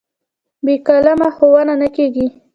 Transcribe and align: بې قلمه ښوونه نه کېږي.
بې 0.65 0.75
قلمه 0.87 1.29
ښوونه 1.35 1.73
نه 1.81 1.87
کېږي. 1.95 2.27